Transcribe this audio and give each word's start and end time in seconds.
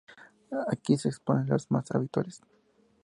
Aquí 0.71 0.97
se 0.97 1.09
exponen 1.09 1.45
los 1.45 1.69
más 1.69 1.91
habituales. 1.91 2.41